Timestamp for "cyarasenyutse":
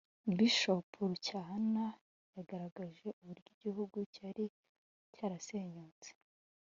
5.13-6.09